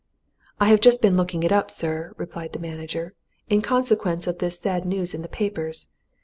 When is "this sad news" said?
4.39-5.13